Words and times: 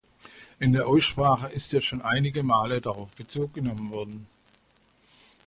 In 0.59 0.71
der 0.71 0.87
Aussprache 0.87 1.51
ist 1.53 1.73
ja 1.73 1.79
schon 1.79 2.01
einige 2.01 2.41
Male 2.41 2.81
darauf 2.81 3.11
Bezug 3.15 3.53
genommen 3.53 3.91
worden. 3.91 4.25